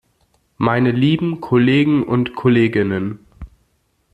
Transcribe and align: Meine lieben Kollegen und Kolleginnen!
Meine 0.57 0.89
lieben 0.89 1.41
Kollegen 1.41 2.01
und 2.01 2.33
Kolleginnen! 2.33 3.19